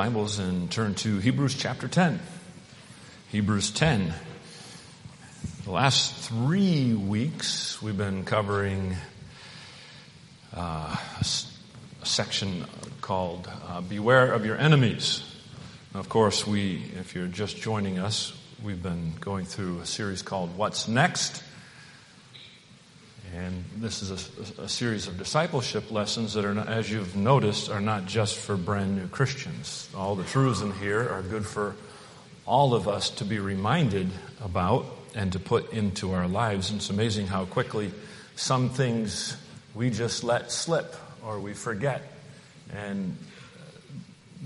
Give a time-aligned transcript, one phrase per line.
[0.00, 2.20] Bibles and turn to Hebrews chapter 10.
[3.28, 4.14] Hebrews 10.
[5.64, 8.96] The last three weeks we've been covering
[10.56, 11.24] uh, a
[12.06, 12.64] section
[13.02, 15.22] called uh, Beware of Your Enemies.
[15.92, 18.32] Now, of course, we, if you're just joining us,
[18.64, 21.42] we've been going through a series called What's Next?
[23.36, 24.10] And this is
[24.58, 28.36] a, a, series of discipleship lessons that are, not, as you've noticed, are not just
[28.36, 29.88] for brand new Christians.
[29.94, 31.76] All the truths in here are good for
[32.44, 34.10] all of us to be reminded
[34.42, 36.70] about and to put into our lives.
[36.70, 37.92] And it's amazing how quickly
[38.34, 39.36] some things
[39.76, 42.02] we just let slip or we forget.
[42.72, 43.16] And
[43.54, 43.62] uh,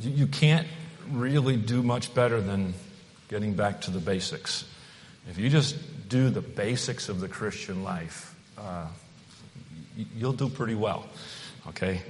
[0.01, 0.67] you, you can't
[1.11, 2.75] really do much better than
[3.29, 4.67] getting back to the basics.
[5.31, 5.77] If you just
[6.11, 8.87] do the basics of the Christian life, uh,
[10.17, 11.07] you'll do pretty well.
[11.69, 12.03] Okay?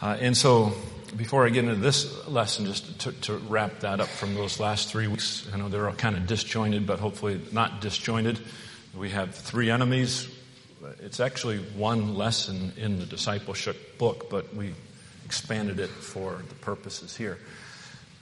[0.00, 0.72] Uh, and so,
[1.16, 4.90] before I get into this lesson, just to, to, wrap that up from those last
[4.90, 8.38] three weeks, I know they're all kind of disjointed, but hopefully not disjointed.
[8.96, 10.28] We have three enemies.
[11.00, 14.72] It's actually one lesson in the discipleship book, but we
[15.24, 17.38] expanded it for the purposes here.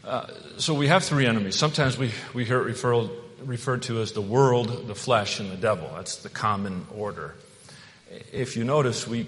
[0.03, 1.57] Uh, so we have three enemies.
[1.57, 3.11] Sometimes we, we hear it referred,
[3.45, 5.91] referred to as the world, the flesh, and the devil.
[5.95, 7.35] That's the common order
[8.33, 9.27] if you notice, we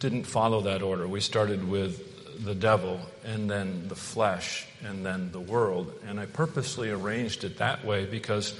[0.00, 1.06] didn't follow that order.
[1.06, 5.92] We started with the devil and then the flesh and then the world.
[6.06, 8.58] And I purposely arranged it that way because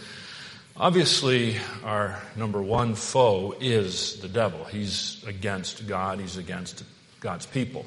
[0.76, 4.64] obviously our number one foe is the devil.
[4.64, 6.84] He's against God, he's against
[7.20, 7.84] God's people.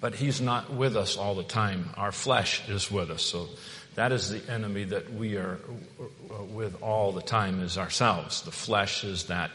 [0.00, 1.90] But he's not with us all the time.
[1.96, 3.22] Our flesh is with us.
[3.22, 3.48] So
[3.94, 5.58] that is the enemy that we are
[6.50, 8.42] with all the time is ourselves.
[8.42, 9.50] The flesh is that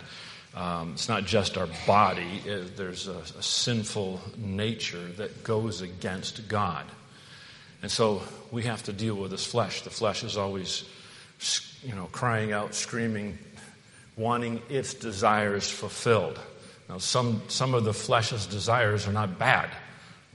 [0.55, 6.47] um, it's not just our body, it, there's a, a sinful nature that goes against
[6.47, 6.85] God.
[7.81, 9.83] And so we have to deal with this flesh.
[9.83, 10.83] The flesh is always,
[11.83, 13.37] you know, crying out, screaming,
[14.17, 16.39] wanting its desires fulfilled.
[16.89, 19.69] Now, some, some of the flesh's desires are not bad.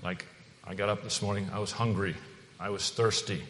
[0.03, 0.25] Like,
[0.65, 2.15] I got up this morning, I was hungry,
[2.61, 3.43] I was thirsty.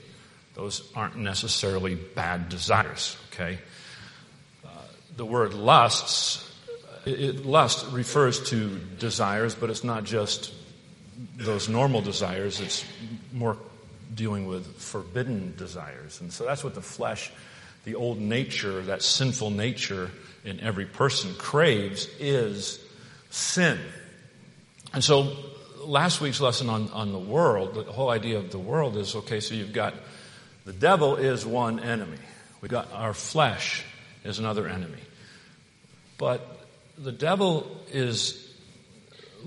[0.54, 3.58] Those aren't necessarily bad desires, okay?
[4.64, 4.68] Uh,
[5.16, 6.50] the word lusts
[7.06, 10.52] it, lust refers to desires, but it's not just
[11.36, 12.60] those normal desires.
[12.60, 12.84] It's
[13.32, 13.56] more
[14.14, 16.20] dealing with forbidden desires.
[16.20, 17.32] And so that's what the flesh,
[17.84, 20.10] the old nature, that sinful nature
[20.44, 22.78] in every person craves is
[23.30, 23.78] sin.
[24.92, 25.36] And so
[25.84, 29.40] last week's lesson on, on the world, the whole idea of the world is okay,
[29.40, 29.94] so you've got
[30.64, 32.18] the devil is one enemy.
[32.60, 33.84] We've got our flesh
[34.24, 35.00] is another enemy.
[36.16, 36.63] But
[36.98, 38.40] the devil is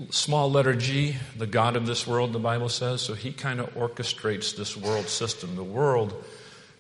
[0.10, 3.02] small letter G, the God of this world, the Bible says.
[3.02, 5.56] So he kind of orchestrates this world system.
[5.56, 6.14] The world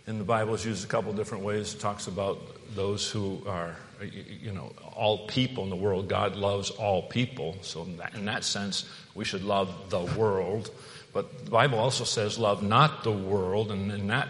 [0.05, 1.73] in the Bible is used a couple different ways.
[1.73, 2.39] It talks about
[2.75, 6.07] those who are, you know, all people in the world.
[6.07, 7.55] God loves all people.
[7.61, 8.85] So in that, in that sense,
[9.16, 10.69] we should love the world.
[11.13, 13.72] But the Bible also says, love not the world.
[13.72, 14.28] And in that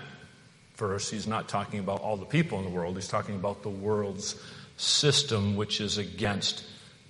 [0.76, 2.96] verse, he's not talking about all the people in the world.
[2.96, 4.42] He's talking about the world's
[4.78, 6.64] system which is against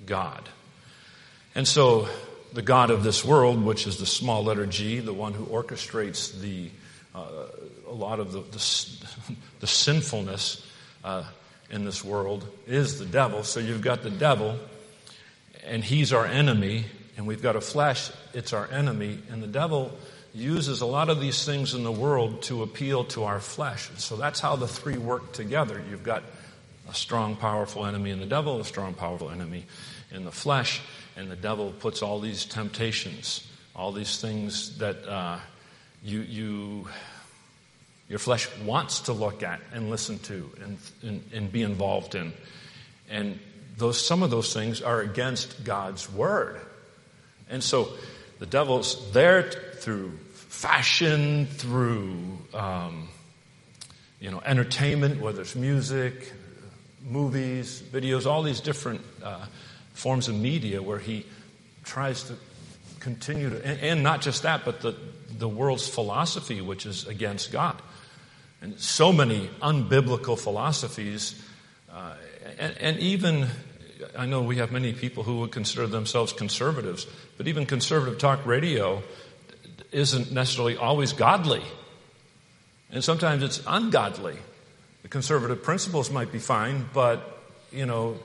[0.06, 0.50] God.
[1.54, 2.08] And so
[2.54, 6.40] the God of this world, which is the small letter G, the one who orchestrates
[6.40, 6.70] the,
[7.14, 7.48] uh,
[7.88, 10.66] a lot of the, the, the sinfulness
[11.04, 11.24] uh,
[11.70, 13.44] in this world, is the devil.
[13.44, 14.58] So you've got the devil,
[15.66, 16.86] and he's our enemy,
[17.18, 19.92] and we've got a flesh, it's our enemy, and the devil
[20.34, 23.90] uses a lot of these things in the world to appeal to our flesh.
[23.98, 25.84] So that's how the three work together.
[25.90, 26.24] You've got
[26.90, 29.66] a strong, powerful enemy in the devil, a strong, powerful enemy
[30.12, 30.82] in the flesh,
[31.16, 35.40] and the devil puts all these temptations, all these things that uh,
[36.04, 36.88] you, you,
[38.08, 42.34] your flesh wants to look at and listen to and, and, and be involved in.
[43.10, 43.40] And
[43.78, 46.62] those, some of those things are against God's word.
[47.50, 47.90] And so
[48.40, 52.18] the devil's there t- through fashion, through
[52.54, 53.10] um,
[54.20, 56.34] you know entertainment, whether it's music,
[57.02, 59.46] movies, videos, all these different uh,
[59.94, 61.26] forms of media where he
[61.84, 62.34] tries to
[63.00, 64.96] continue to, and, and, not just that, but the,
[65.38, 67.82] the world's philosophy, which is against God.
[68.62, 71.42] And so many unbiblical philosophies,
[71.92, 72.14] uh,
[72.58, 73.48] and, and even,
[74.18, 77.08] I know we have many people who would consider themselves conservatives,
[77.38, 79.04] but even conservative talk radio
[79.92, 81.64] isn't necessarily always godly.
[82.92, 84.38] And sometimes it's ungodly.
[85.04, 87.42] The conservative principles might be fine, but,
[87.72, 88.18] you know,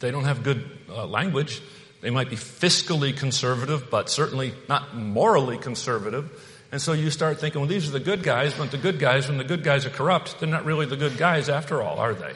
[0.00, 1.60] they don't have good uh, language.
[2.00, 6.30] They might be fiscally conservative, but certainly not morally conservative.
[6.70, 9.26] And so you start thinking, well, these are the good guys, but the good guys,
[9.26, 12.14] when the good guys are corrupt, they're not really the good guys after all, are
[12.14, 12.34] they?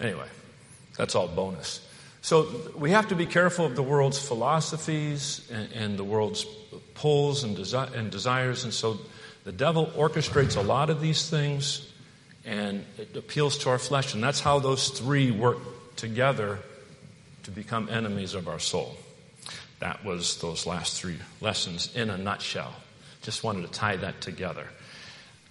[0.00, 0.26] Anyway,
[0.98, 1.86] that's all bonus.
[2.22, 6.44] So we have to be careful of the world's philosophies and, and the world's
[6.94, 8.64] pulls and, desi- and desires.
[8.64, 8.98] And so
[9.44, 11.89] the devil orchestrates a lot of these things
[12.50, 14.12] and it appeals to our flesh.
[14.12, 15.58] And that's how those three work
[15.94, 16.58] together
[17.44, 18.96] to become enemies of our soul.
[19.78, 22.74] That was those last three lessons in a nutshell.
[23.22, 24.66] Just wanted to tie that together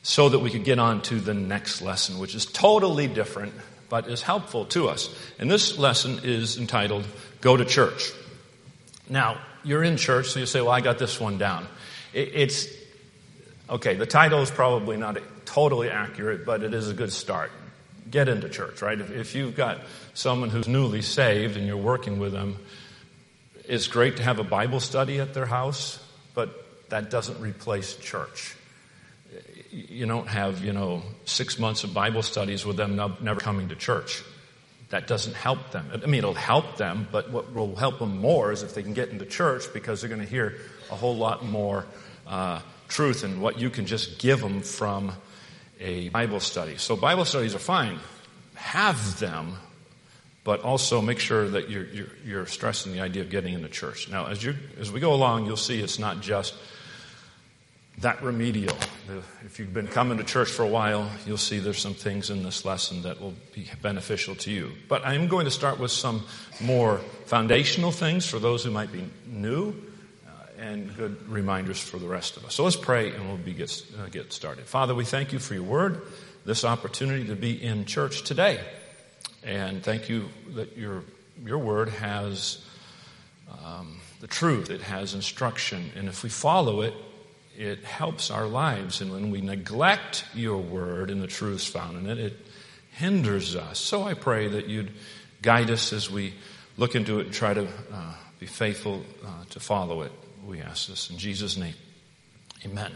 [0.04, 3.54] so that we could get on to the next lesson, which is totally different
[3.88, 5.10] but is helpful to us.
[5.40, 7.06] And this lesson is entitled
[7.42, 8.12] Go to Church.
[9.10, 11.66] Now, you're in church, so you say, Well, I got this one down.
[12.14, 12.68] It's
[13.70, 15.18] okay, the title is probably not
[15.50, 17.52] totally accurate, but it is a good start.
[18.10, 19.00] Get into church, right?
[19.00, 19.82] If you've got
[20.14, 22.58] someone who's newly saved and you're working with them,
[23.66, 26.04] it's great to have a Bible study at their house,
[26.34, 28.56] but that doesn't replace church
[29.72, 33.76] you don't have, you know, six months of Bible studies with them never coming to
[33.76, 34.24] church.
[34.90, 35.90] That doesn't help them.
[35.94, 38.94] I mean, it'll help them, but what will help them more is if they can
[38.94, 40.56] get into church because they're going to hear
[40.90, 41.86] a whole lot more
[42.26, 45.12] uh, truth and what you can just give them from
[45.80, 46.78] a Bible study.
[46.78, 48.00] So Bible studies are fine.
[48.56, 49.54] Have them,
[50.44, 54.10] but also make sure that you're, you're, you're stressing the idea of getting into church.
[54.10, 56.56] Now, as, you, as we go along, you'll see it's not just
[58.00, 58.78] that remedial.
[59.46, 62.44] If you've been coming to church for a while, you'll see there's some things in
[62.44, 64.72] this lesson that will be beneficial to you.
[64.88, 66.24] But I'm going to start with some
[66.62, 69.76] more foundational things for those who might be new
[70.60, 72.56] and good reminders for the rest of us.
[72.56, 74.66] So let's pray and we'll be get, uh, get started.
[74.66, 76.02] Father, we thank you for your word,
[76.46, 78.60] this opportunity to be in church today.
[79.44, 80.26] And thank you
[80.56, 81.04] that your,
[81.46, 82.64] your word has
[83.64, 85.92] um, the truth, it has instruction.
[85.96, 86.94] And if we follow it,
[87.58, 89.02] it helps our lives.
[89.02, 92.34] And when we neglect your word and the truths found in it, it
[92.92, 93.80] hinders us.
[93.80, 94.92] So I pray that you'd
[95.42, 96.34] guide us as we
[96.78, 100.12] look into it and try to uh, be faithful uh, to follow it.
[100.50, 101.76] We ask this in Jesus' name.
[102.66, 102.92] Amen.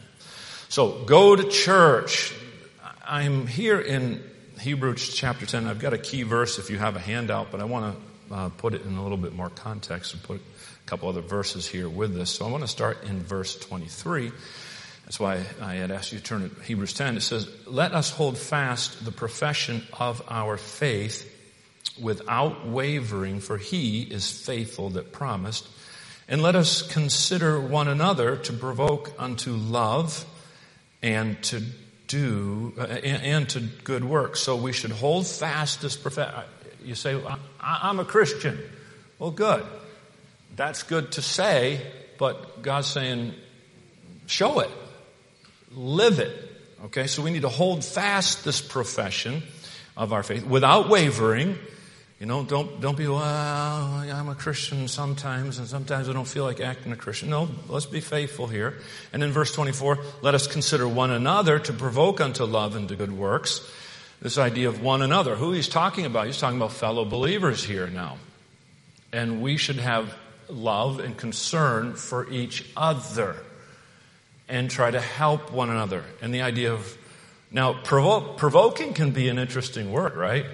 [0.70, 2.34] So go to church.
[3.06, 4.24] I'm here in
[4.60, 5.68] Hebrews chapter 10.
[5.68, 7.96] I've got a key verse if you have a handout, but I want
[8.30, 11.22] to uh, put it in a little bit more context and put a couple other
[11.22, 12.32] verses here with this.
[12.32, 14.32] So I want to start in verse 23.
[15.06, 17.18] That's why I had asked you to turn to Hebrews 10.
[17.18, 21.30] It says, Let us hold fast the profession of our faith
[22.02, 25.68] without wavering, for he is faithful that promised.
[26.28, 30.26] And let us consider one another to provoke unto love
[31.02, 31.62] and to
[32.08, 34.40] do, uh, and, and, to good works.
[34.40, 36.44] So we should hold fast this profession.
[36.84, 37.20] You say,
[37.60, 38.58] I'm a Christian.
[39.20, 39.66] Well, good.
[40.56, 41.82] That's good to say,
[42.18, 43.34] but God's saying,
[44.28, 44.70] show it.
[45.72, 46.52] Live it.
[46.86, 49.44] Okay, so we need to hold fast this profession
[49.96, 51.58] of our faith without wavering.
[52.20, 56.46] You know, don't, don't be, well, I'm a Christian sometimes, and sometimes I don't feel
[56.46, 57.30] like acting a Christian.
[57.30, 58.76] No, let's be faithful here.
[59.12, 62.96] And in verse 24, let us consider one another to provoke unto love and to
[62.96, 63.70] good works.
[64.22, 65.36] This idea of one another.
[65.36, 66.28] Who he's talking about?
[66.28, 68.18] He's talking about fellow believers here now.
[69.12, 70.16] And we should have
[70.48, 73.36] love and concern for each other
[74.48, 76.04] and try to help one another.
[76.22, 76.98] And the idea of,
[77.52, 80.46] now, provoke, provoking can be an interesting word, right?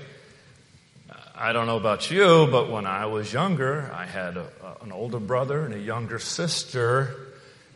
[1.42, 4.46] I don't know about you, but when I was younger, I had a,
[4.82, 7.16] an older brother and a younger sister,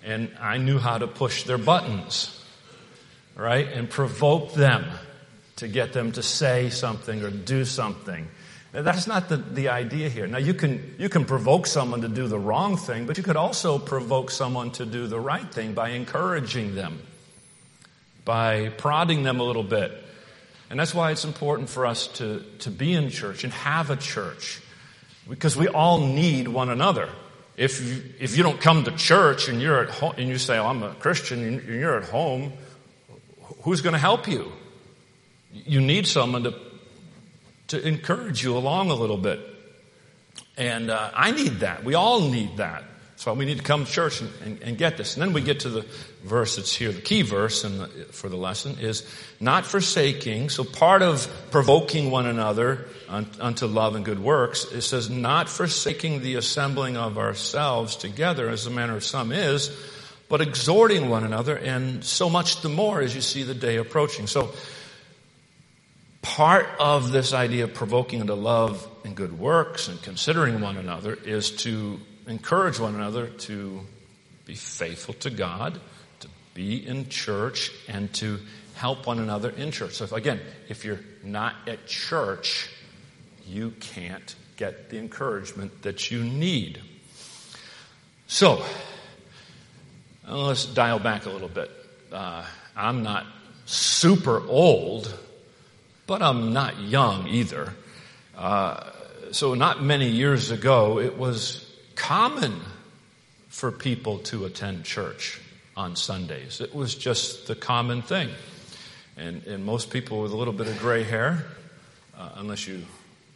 [0.04, 2.44] and I knew how to push their buttons,
[3.38, 3.66] right?
[3.66, 4.84] And provoke them
[5.56, 8.28] to get them to say something or do something.
[8.74, 10.28] That's not the, the idea here.
[10.28, 13.38] Now, you can, you can provoke someone to do the wrong thing, but you could
[13.38, 17.00] also provoke someone to do the right thing by encouraging them,
[18.26, 20.03] by prodding them a little bit.
[20.70, 23.96] And that's why it's important for us to, to be in church and have a
[23.96, 24.62] church,
[25.30, 27.10] because we all need one another.
[27.56, 30.58] If you, if you don't come to church and you're at home and you say,
[30.58, 32.54] oh, I'm a Christian and you're at home,
[33.62, 34.52] who's going to help you?
[35.52, 36.54] You need someone to
[37.68, 39.40] to encourage you along a little bit.
[40.58, 41.84] And uh, I need that.
[41.84, 42.84] We all need that.
[43.16, 45.16] So we need to come to church and, and, and, get this.
[45.16, 45.86] And then we get to the
[46.24, 46.92] verse that's here.
[46.92, 49.08] The key verse the, for the lesson is
[49.40, 50.50] not forsaking.
[50.50, 56.22] So part of provoking one another unto love and good works, it says not forsaking
[56.22, 59.72] the assembling of ourselves together as the manner of some is,
[60.28, 64.26] but exhorting one another and so much the more as you see the day approaching.
[64.26, 64.54] So
[66.24, 71.14] part of this idea of provoking into love and good works and considering one another
[71.14, 73.82] is to encourage one another to
[74.46, 75.80] be faithful to God,
[76.20, 78.40] to be in church, and to
[78.76, 79.94] help one another in church.
[79.94, 80.40] So, if, again,
[80.70, 82.70] if you're not at church,
[83.48, 86.82] you can't get the encouragement that you need.
[88.28, 88.64] So,
[90.28, 91.72] let's dial back a little bit.
[92.12, 93.26] Uh, I'm not
[93.66, 95.14] super old,
[96.08, 97.74] but I'm not young either.
[98.36, 98.90] Uh,
[99.32, 101.63] so, not many years ago, it was
[101.96, 102.60] common
[103.50, 105.40] for people to attend church
[105.76, 106.62] on Sundays.
[106.62, 108.30] It was just the common thing.
[109.18, 111.46] And, and most people with a little bit of gray hair,
[112.18, 112.84] uh, unless you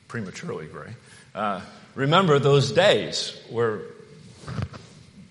[0.07, 0.93] prematurely gray,
[1.35, 1.61] uh,
[1.95, 3.81] remember those days where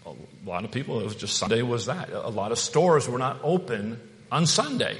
[0.06, 0.14] a
[0.48, 2.10] lot of people, it was just Sunday was that.
[2.12, 4.98] A lot of stores were not open on Sunday.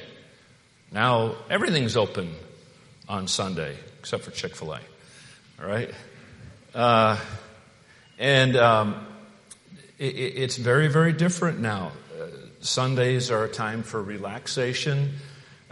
[0.91, 2.35] Now everything's open
[3.09, 4.81] on Sunday, except for Chick fil A.
[5.61, 5.91] All right?
[6.75, 7.19] Uh,
[8.19, 9.07] and um,
[9.99, 11.93] it, it's very, very different now.
[12.19, 12.27] Uh,
[12.61, 15.15] Sundays are a time for relaxation.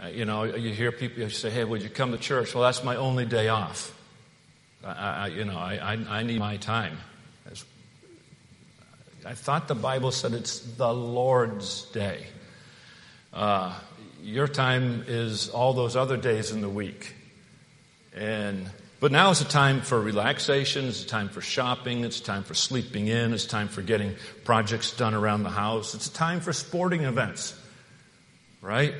[0.01, 2.53] Uh, you know, you hear people say, hey, would you come to church?
[2.53, 3.91] Well, that's my only day off.
[4.83, 6.97] I, I you know, I, I, need my time.
[9.25, 12.27] I thought the Bible said it's the Lord's day.
[13.33, 13.73] Uh,
[14.21, 17.15] your time is all those other days in the week.
[18.15, 22.23] And but now is a time for relaxation, it's a time for shopping, it's a
[22.23, 26.13] time for sleeping in, it's time for getting projects done around the house, it's a
[26.13, 27.59] time for sporting events.
[28.61, 28.95] Right?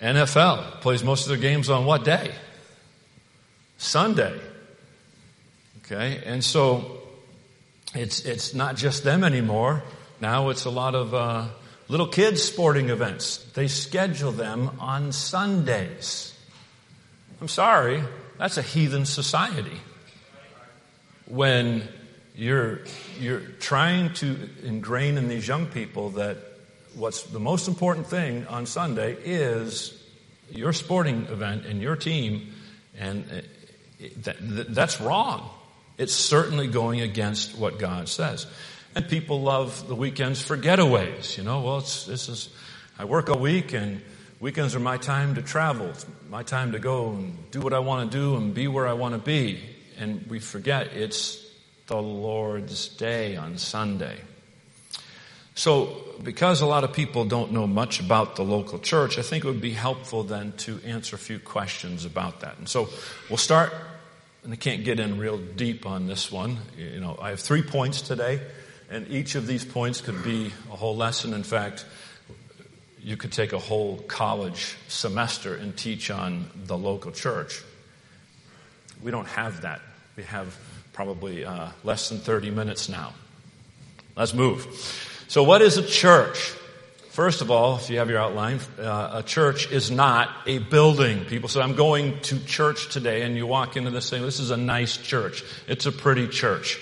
[0.00, 2.32] NFL plays most of their games on what day?
[3.76, 4.40] Sunday.
[5.84, 7.00] Okay, and so
[7.94, 9.82] it's it's not just them anymore.
[10.20, 11.48] Now it's a lot of uh,
[11.88, 13.38] little kids sporting events.
[13.54, 16.29] They schedule them on Sundays.
[17.40, 18.02] I'm sorry,
[18.36, 19.80] that's a heathen society.
[21.26, 21.88] When
[22.34, 22.80] you're
[23.18, 26.36] you're trying to ingrain in these young people that
[26.94, 29.96] what's the most important thing on Sunday is
[30.50, 32.52] your sporting event and your team,
[32.98, 34.36] and uh, that,
[34.74, 35.48] that's wrong.
[35.96, 38.46] It's certainly going against what God says.
[38.94, 41.38] And people love the weekends for getaways.
[41.38, 42.48] You know, well, this is,
[42.98, 44.02] I work a week and
[44.40, 45.86] weekends are my time to travel.
[45.88, 48.88] It's my time to go and do what I want to do and be where
[48.88, 49.60] I want to be.
[49.98, 51.46] And we forget it's
[51.86, 54.16] the Lord's day on Sunday.
[55.54, 59.44] So, because a lot of people don't know much about the local church, I think
[59.44, 62.56] it would be helpful then to answer a few questions about that.
[62.56, 62.88] And so,
[63.28, 63.74] we'll start,
[64.42, 66.56] and I can't get in real deep on this one.
[66.78, 68.40] You know, I have three points today,
[68.88, 71.34] and each of these points could be a whole lesson.
[71.34, 71.84] In fact,
[73.02, 77.62] you could take a whole college semester and teach on the local church.
[79.02, 79.80] We don't have that.
[80.16, 80.56] We have
[80.92, 83.14] probably uh, less than 30 minutes now.
[84.16, 84.66] Let's move.
[85.28, 86.52] So, what is a church?
[87.10, 91.24] First of all, if you have your outline, uh, a church is not a building.
[91.24, 94.50] People say, I'm going to church today, and you walk into this thing, this is
[94.50, 95.42] a nice church.
[95.66, 96.78] It's a pretty church.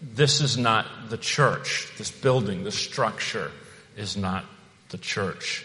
[0.00, 1.92] This is not the church.
[1.96, 3.52] This building, this structure
[3.96, 4.44] is not
[4.92, 5.64] the church.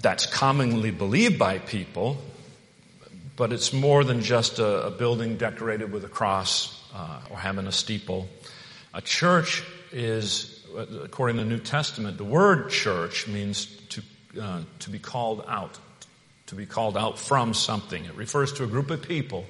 [0.00, 2.16] That's commonly believed by people,
[3.36, 7.66] but it's more than just a, a building decorated with a cross uh, or having
[7.66, 8.28] a steeple.
[8.94, 9.62] A church
[9.92, 14.02] is according to the New Testament, the word church means to,
[14.40, 15.78] uh, to be called out,
[16.46, 18.04] to be called out from something.
[18.04, 19.44] It refers to a group of people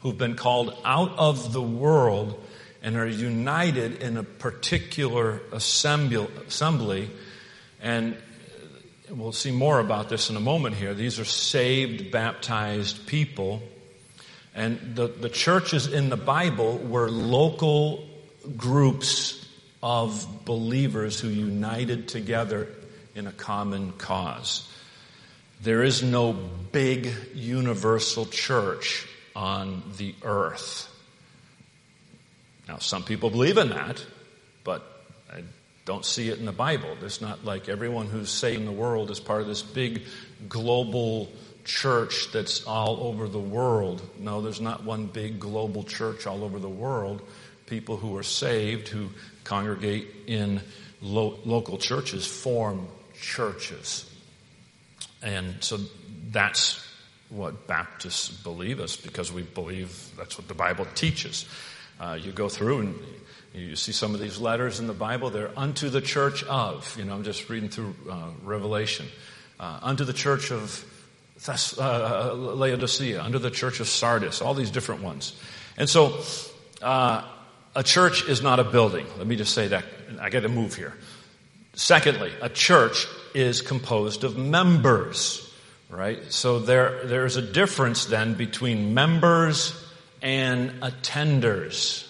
[0.00, 2.42] who've been called out of the world
[2.82, 7.10] and are united in a particular assembly.
[7.80, 8.16] And
[9.10, 10.94] we'll see more about this in a moment here.
[10.94, 13.62] These are saved, baptized people.
[14.54, 18.04] And the, the churches in the Bible were local
[18.56, 19.46] groups
[19.82, 22.68] of believers who united together
[23.14, 24.68] in a common cause.
[25.62, 30.88] There is no big universal church on the earth.
[32.66, 34.04] Now, some people believe in that,
[34.62, 34.97] but
[35.88, 36.94] don't see it in the Bible.
[37.00, 40.02] It's not like everyone who's saved in the world is part of this big
[40.46, 41.32] global
[41.64, 44.02] church that's all over the world.
[44.18, 47.22] No, there's not one big global church all over the world.
[47.64, 49.08] People who are saved, who
[49.44, 50.60] congregate in
[51.00, 52.86] lo- local churches form
[53.18, 54.04] churches.
[55.22, 55.78] And so
[56.30, 56.86] that's
[57.30, 61.46] what Baptists believe us because we believe that's what the Bible teaches.
[61.98, 62.94] Uh, you go through and
[63.58, 66.94] you see some of these letters in the Bible, they're unto the church of.
[66.98, 69.06] You know, I'm just reading through uh, Revelation.
[69.60, 70.84] uh, unto the church of
[71.38, 75.38] Thess- uh, Laodicea, unto the church of Sardis, all these different ones.
[75.76, 76.20] And so,
[76.82, 77.22] uh,
[77.74, 79.06] a church is not a building.
[79.18, 79.84] Let me just say that.
[80.20, 80.94] I got to move here.
[81.74, 85.52] Secondly, a church is composed of members,
[85.88, 86.18] right?
[86.32, 89.72] So there, there's a difference then between members
[90.20, 92.07] and attenders.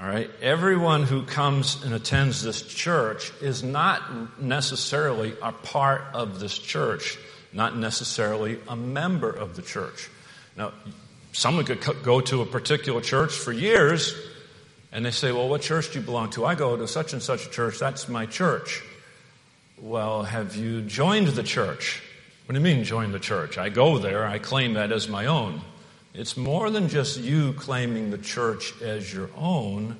[0.00, 0.30] All right?
[0.40, 7.18] Everyone who comes and attends this church is not necessarily a part of this church,
[7.52, 10.08] not necessarily a member of the church.
[10.56, 10.72] Now,
[11.32, 14.14] someone could go to a particular church for years
[14.92, 16.46] and they say, Well, what church do you belong to?
[16.46, 17.78] I go to such and such a church.
[17.78, 18.82] That's my church.
[19.80, 22.02] Well, have you joined the church?
[22.46, 23.58] What do you mean, join the church?
[23.58, 25.60] I go there, I claim that as my own.
[26.18, 29.96] It's more than just you claiming the church as your own.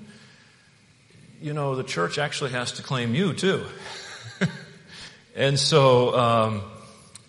[1.40, 3.64] You know, the church actually has to claim you too.
[5.36, 6.62] and so um,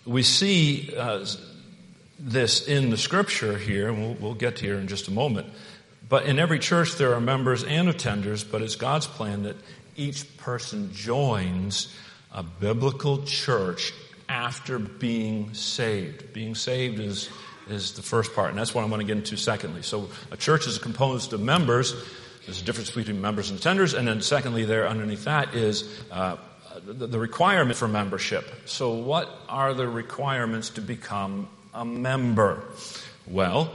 [0.04, 1.24] we see uh,
[2.18, 5.46] this in the scripture here, and we'll, we'll get to here in just a moment.
[6.08, 9.54] But in every church, there are members and attenders, but it's God's plan that
[9.94, 11.94] each person joins
[12.32, 13.92] a biblical church
[14.28, 16.32] after being saved.
[16.32, 17.30] Being saved is,
[17.72, 19.82] is the first part, and that's what I'm going to get into secondly.
[19.82, 21.94] So a church is composed of members.
[22.46, 26.36] There's a difference between members and attenders, and then secondly, there underneath that is uh,
[26.84, 28.44] the, the requirement for membership.
[28.64, 32.64] So, what are the requirements to become a member?
[33.26, 33.72] Well,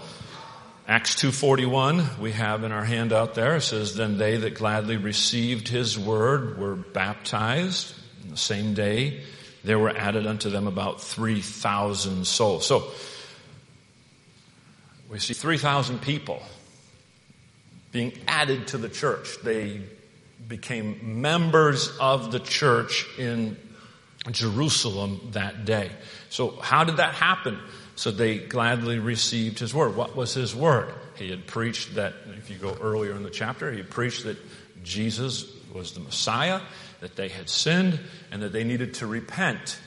[0.88, 5.68] Acts 2:41 we have in our handout there it says then they that gladly received
[5.68, 9.24] his word were baptized in the same day
[9.64, 12.92] there were added unto them about 3000 souls so
[15.16, 16.44] we see 3000 people
[17.94, 19.80] being added to the church they
[20.46, 23.56] became members of the church in
[24.30, 25.90] Jerusalem that day
[26.30, 27.58] so how did that happen
[27.96, 29.96] so they gladly received his word.
[29.96, 30.94] What was his word?
[31.16, 34.38] He had preached that, if you go earlier in the chapter, he preached that
[34.84, 36.60] Jesus was the Messiah,
[37.00, 38.00] that they had sinned,
[38.32, 39.80] and that they needed to repent.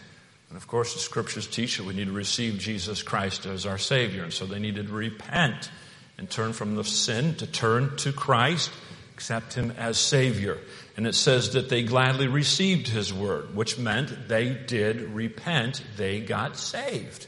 [0.48, 3.78] And of course, the scriptures teach that we need to receive Jesus Christ as our
[3.78, 4.24] Savior.
[4.24, 5.70] And so they needed to repent
[6.16, 8.70] and turn from the sin to turn to Christ,
[9.14, 10.58] accept Him as Savior.
[10.96, 16.20] And it says that they gladly received His word, which meant they did repent, they
[16.20, 17.26] got saved.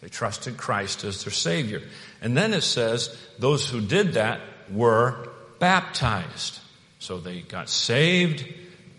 [0.00, 1.82] They trusted Christ as their Savior.
[2.22, 6.58] And then it says those who did that were baptized.
[6.98, 8.46] So they got saved.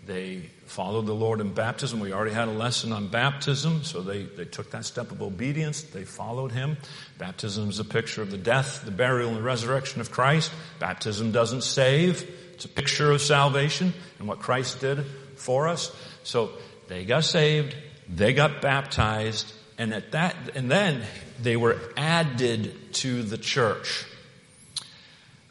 [0.06, 2.00] They followed the Lord in baptism.
[2.00, 5.82] We already had a lesson on baptism, so they, they took that step of obedience.
[5.82, 6.78] They followed Him.
[7.18, 10.50] Baptism is a picture of the death, the burial, and the resurrection of Christ.
[10.78, 12.22] Baptism doesn't save.
[12.54, 15.04] It's a picture of salvation and what Christ did
[15.36, 15.94] for us.
[16.22, 16.52] So
[16.88, 17.76] they got saved.
[18.08, 21.02] They got baptized and at that, and then
[21.40, 24.04] they were added to the church.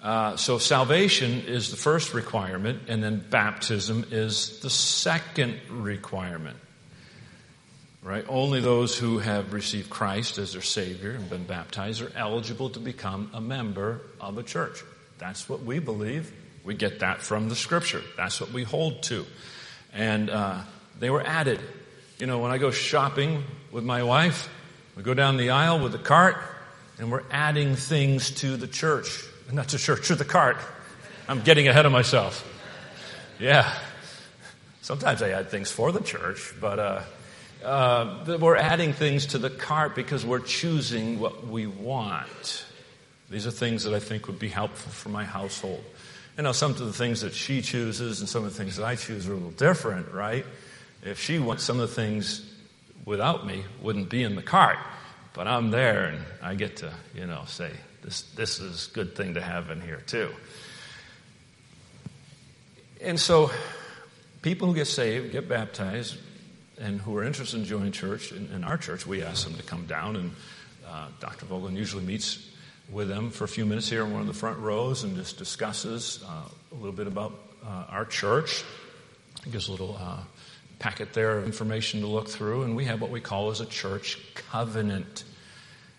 [0.02, 6.58] Uh, so salvation is the first requirement, and then baptism is the second requirement.
[8.02, 8.26] Right?
[8.28, 12.80] Only those who have received Christ as their Savior and been baptized are eligible to
[12.80, 14.84] become a member of a church.
[15.20, 16.34] That's what we believe.
[16.64, 18.02] We get that from the Scripture.
[18.18, 19.26] That's what we hold to.
[19.94, 20.62] And uh,
[21.00, 21.60] they were added.
[22.18, 24.50] You know, when I go shopping with my wife.
[24.96, 26.38] We go down the aisle with the cart
[27.00, 29.24] and we're adding things to the church.
[29.52, 30.58] Not to church, to the cart.
[31.28, 32.48] I'm getting ahead of myself.
[33.40, 33.74] Yeah.
[34.82, 37.02] Sometimes I add things for the church, but uh,
[37.64, 42.66] uh, we're adding things to the cart because we're choosing what we want.
[43.30, 45.84] These are things that I think would be helpful for my household.
[46.38, 48.86] You know, some of the things that she chooses and some of the things that
[48.86, 50.46] I choose are a little different, right?
[51.04, 52.46] If she wants some of the things
[53.06, 54.78] without me wouldn't be in the cart.
[55.34, 57.72] But I'm there and I get to, you know, say,
[58.02, 60.32] this, this is a good thing to have in here too.
[63.02, 63.52] And so
[64.42, 66.18] people who get saved, get baptized,
[66.80, 69.64] and who are interested in joining church, in, in our church, we ask them to
[69.64, 70.32] come down and
[70.88, 71.46] uh, Dr.
[71.46, 72.50] Vogel usually meets
[72.92, 75.38] with them for a few minutes here in one of the front rows and just
[75.38, 77.34] discusses uh, a little bit about
[77.66, 78.64] uh, our church.
[79.50, 80.20] Gives a little uh,
[80.80, 83.66] packet there of information to look through, and we have what we call as a
[83.66, 85.24] church covenant.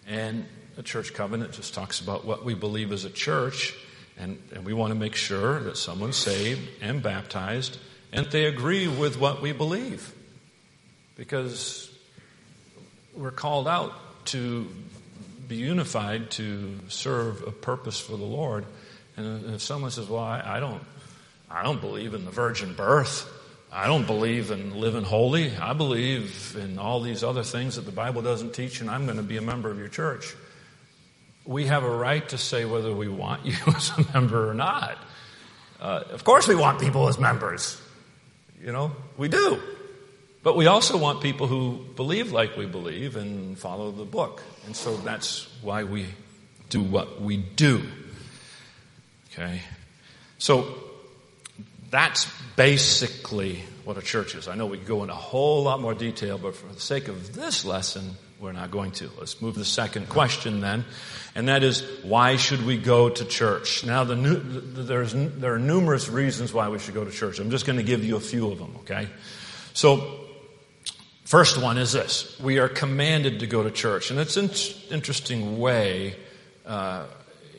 [0.07, 0.45] And
[0.76, 3.74] a church covenant just talks about what we believe as a church,
[4.18, 7.78] and, and we want to make sure that someone's saved and baptized
[8.12, 10.12] and they agree with what we believe.
[11.16, 11.90] Because
[13.14, 13.92] we're called out
[14.26, 14.68] to
[15.48, 18.66] be unified to serve a purpose for the Lord.
[19.16, 20.82] And if someone says, "Well, I, don't,
[21.50, 23.28] I don't believe in the virgin birth,"
[23.70, 25.56] I don't believe in living holy.
[25.56, 29.16] I believe in all these other things that the Bible doesn't teach, and I'm going
[29.16, 30.35] to be a member of your church.
[31.44, 34.98] We have a right to say whether we want you as a member or not.
[35.81, 37.81] Uh, of course, we want people as members.
[38.62, 39.61] You know, we do.
[40.42, 44.42] But we also want people who believe like we believe and follow the book.
[44.66, 46.07] And so that's why we
[46.68, 47.83] do what we do.
[49.33, 49.61] Okay?
[50.38, 50.66] So
[51.90, 54.48] that's basically what a church is.
[54.48, 57.09] I know we could go into a whole lot more detail, but for the sake
[57.09, 59.09] of this lesson, we're not going to.
[59.20, 60.85] Let's move to the second question then,
[61.37, 63.87] and that is why should we go to church?
[63.87, 67.38] Now, the new, there's, there are numerous reasons why we should go to church.
[67.38, 69.09] I'm just going to give you a few of them, okay?
[69.74, 70.18] So,
[71.24, 74.50] first one is this we are commanded to go to church, and it's an
[74.90, 76.16] interesting way.
[76.66, 77.07] Uh,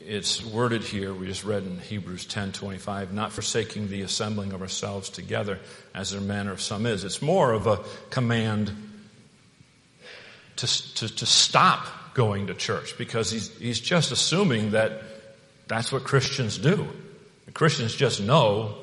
[0.06, 4.60] it's worded here, we just read in Hebrews 10 25, not forsaking the assembling of
[4.60, 5.60] ourselves together,
[5.94, 7.04] as their manner of some is.
[7.04, 8.83] It's more of a command
[10.56, 15.02] to, to, to stop going to church because he's, he's just assuming that
[15.66, 16.88] that's what Christians do.
[17.54, 18.76] Christians just know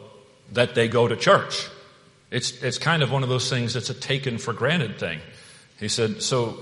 [0.53, 1.67] that they go to church.
[2.29, 5.19] It's, it's kind of one of those things that's a taken for granted thing.
[5.79, 6.57] He said, so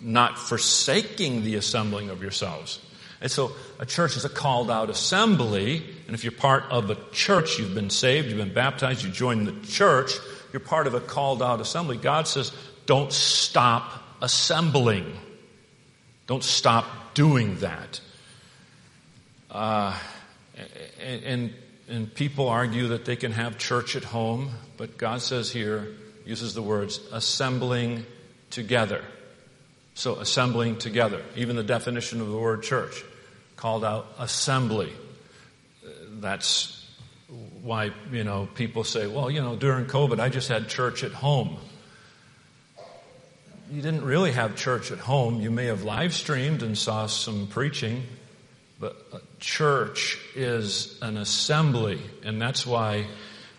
[0.00, 2.80] not forsaking the assembling of yourselves.
[3.20, 5.84] And so a church is a called out assembly.
[6.06, 9.44] And if you're part of a church, you've been saved, you've been baptized, you join
[9.44, 10.12] the church,
[10.52, 11.96] you're part of a called out assembly.
[11.96, 12.50] God says,
[12.86, 15.12] don't stop assembling.
[16.26, 18.00] Don't stop doing that.
[19.50, 19.98] Uh,
[20.98, 21.52] and,
[21.88, 25.88] and people argue that they can have church at home, but God says here,
[26.24, 28.06] uses the words assembling
[28.50, 29.04] together.
[29.94, 31.22] So, assembling together.
[31.36, 33.04] Even the definition of the word church
[33.56, 34.90] called out assembly.
[36.20, 36.88] That's
[37.62, 41.12] why, you know, people say, well, you know, during COVID, I just had church at
[41.12, 41.58] home.
[43.72, 45.40] You didn't really have church at home.
[45.40, 48.02] You may have live streamed and saw some preaching,
[48.78, 53.06] but church is an assembly, and that's why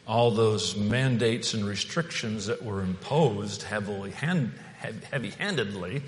[0.07, 4.53] all those mandates and restrictions that were imposed heavily hand,
[5.09, 6.03] heavy-handedly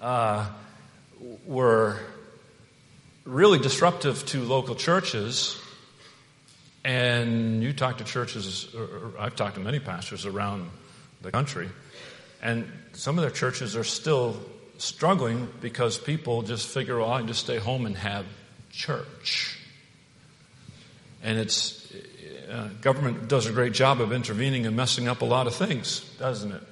[0.00, 0.48] uh,
[1.44, 1.98] were
[3.24, 5.60] really disruptive to local churches.
[6.84, 8.68] And you talk to churches,
[9.18, 10.70] I've talked to many pastors around
[11.22, 11.68] the country,
[12.40, 14.36] and some of their churches are still
[14.78, 18.26] struggling because people just figure, well, I can just stay home and have
[18.70, 19.58] church.
[21.22, 21.92] And it's,
[22.50, 26.00] uh, government does a great job of intervening and messing up a lot of things,
[26.18, 26.62] doesn't it?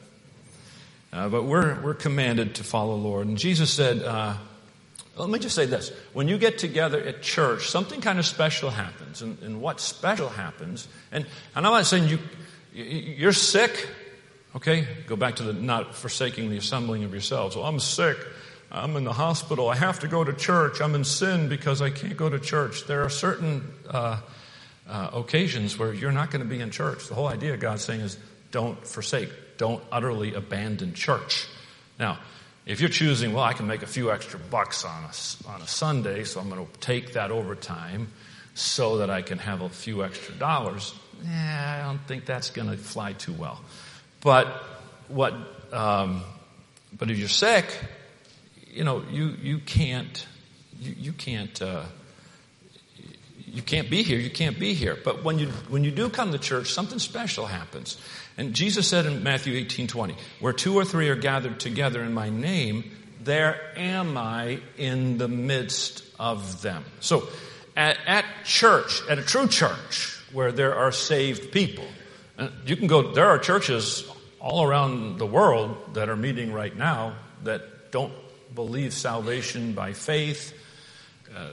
[1.12, 3.26] Uh, but we're, we're commanded to follow the Lord.
[3.26, 4.36] And Jesus said, uh,
[5.16, 5.92] let me just say this.
[6.12, 9.22] When you get together at church, something kind of special happens.
[9.22, 12.18] And, and what special happens, and, and I'm not saying you,
[12.72, 13.88] you're sick,
[14.56, 14.86] okay?
[15.06, 17.56] Go back to the not forsaking the assembling of yourselves.
[17.56, 18.18] Well, I'm sick.
[18.72, 19.68] I'm in the hospital.
[19.68, 20.80] I have to go to church.
[20.80, 22.86] I'm in sin because I can't go to church.
[22.86, 24.20] There are certain uh,
[24.88, 27.08] uh, occasions where you're not going to be in church.
[27.08, 28.16] The whole idea God's saying is
[28.52, 31.46] don't forsake, don't utterly abandon church.
[31.98, 32.18] Now,
[32.66, 35.66] if you're choosing, well, I can make a few extra bucks on a, on a
[35.66, 38.08] Sunday, so I'm going to take that overtime
[38.54, 42.70] so that I can have a few extra dollars, yeah, I don't think that's going
[42.70, 43.60] to fly too well.
[44.20, 44.46] But
[45.08, 45.34] what,
[45.72, 46.22] um,
[46.96, 47.66] but if you're sick,
[48.72, 50.26] you know, you, you can't,
[50.78, 51.84] you, you can't, uh,
[53.52, 54.96] you can't be here, you can't be here.
[55.02, 57.96] But when you, when you do come to church, something special happens.
[58.36, 62.14] And Jesus said in Matthew 18 20, where two or three are gathered together in
[62.14, 62.90] my name,
[63.22, 66.84] there am I in the midst of them.
[67.00, 67.28] So
[67.76, 71.84] at, at church, at a true church, where there are saved people,
[72.64, 77.14] you can go, there are churches all around the world that are meeting right now
[77.44, 78.12] that don't
[78.54, 80.54] believe salvation by faith
[81.34, 81.50] uh,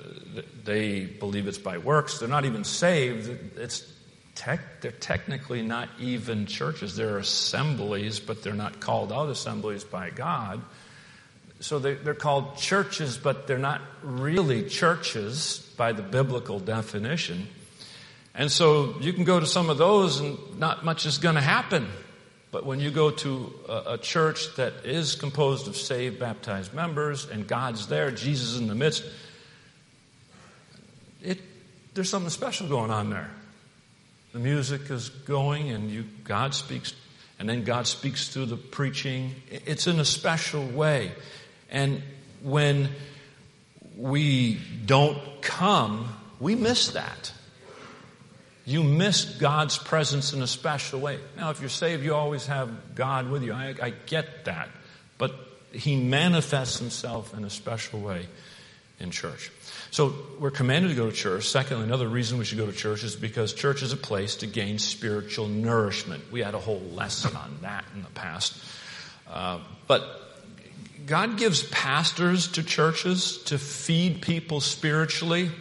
[0.63, 2.19] they believe it's by works.
[2.19, 3.58] They're not even saved.
[3.58, 3.91] It's
[4.34, 6.95] tech, they're technically not even churches.
[6.95, 10.62] They're assemblies, but they're not called out assemblies by God.
[11.60, 17.47] So they, they're called churches, but they're not really churches by the biblical definition.
[18.38, 21.41] And so you can go to some of those and not much is going to
[21.41, 21.88] happen.
[22.52, 27.28] But when you go to a, a, church that is composed of saved, baptized members
[27.28, 29.04] and God's there, Jesus in the midst,
[31.21, 31.41] it,
[31.93, 33.30] there's something special going on there.
[34.34, 36.93] The music is going, and you, God speaks,
[37.39, 39.34] and then God speaks through the preaching.
[39.50, 41.12] It's in a special way.
[41.71, 42.04] And
[42.43, 42.89] when
[43.95, 47.34] we don't come, we miss that.
[48.67, 51.19] You miss God's presence in a special way.
[51.38, 53.53] Now, if you're saved, you always have God with you.
[53.53, 54.67] I, I get that.
[55.17, 55.34] But
[55.71, 58.27] He manifests Himself in a special way
[58.99, 59.51] in church.
[59.89, 61.47] So we're commanded to go to church.
[61.47, 64.47] Secondly, another reason we should go to church is because church is a place to
[64.47, 66.25] gain spiritual nourishment.
[66.30, 68.62] We had a whole lesson on that in the past.
[69.32, 70.03] Uh, but
[71.06, 75.51] God gives pastors to churches to feed people spiritually.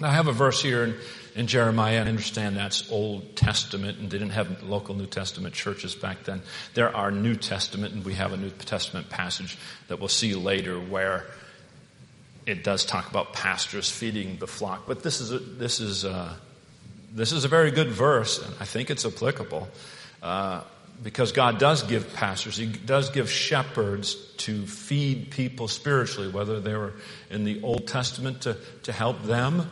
[0.00, 0.96] Now, I have a verse here in,
[1.34, 2.04] in Jeremiah.
[2.04, 6.42] I understand that's Old Testament and they didn't have local New Testament churches back then.
[6.74, 10.78] There are New Testament and we have a New Testament passage that we'll see later
[10.78, 11.26] where
[12.46, 16.36] it does talk about pastors feeding the flock, but this is a, this is a,
[17.12, 19.68] this is a very good verse, and I think it's applicable
[20.22, 20.62] uh,
[21.02, 26.74] because God does give pastors, He does give shepherds to feed people spiritually, whether they
[26.74, 26.94] were
[27.30, 29.70] in the Old Testament to to help them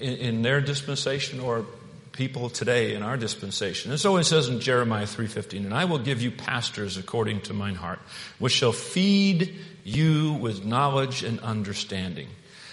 [0.00, 1.64] in, their dispensation or
[2.12, 3.90] people today in our dispensation.
[3.90, 7.54] And so it says in Jeremiah 3:15, "And I will give you pastors according to
[7.54, 8.00] mine heart,
[8.38, 12.28] which shall feed you with knowledge and understanding.